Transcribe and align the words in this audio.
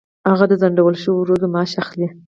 هغه 0.29 0.45
د 0.49 0.53
ځنډول 0.61 0.95
شوو 1.03 1.21
ورځو 1.21 1.47
معاش 1.53 1.71
اخلي. 1.83 2.07